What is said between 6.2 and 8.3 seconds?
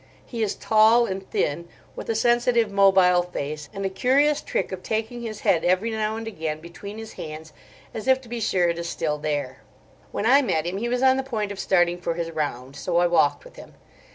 again between his hands, as if to